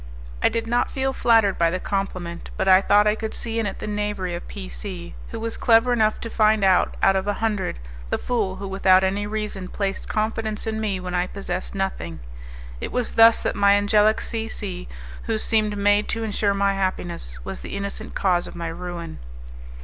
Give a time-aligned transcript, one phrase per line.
[0.41, 3.67] I did not feel flattered by the compliment, but I thought I could see in
[3.67, 7.27] it the knavery of P C, who was clever enough to find out, out of
[7.27, 7.77] a hundred,
[8.09, 12.19] the fool who without any reason placed confidence in me when I possessed nothing.
[12.79, 14.87] It was thus that my angelic C C,
[15.25, 19.19] who seemed made to insure my happiness, was the innocent cause of my ruin.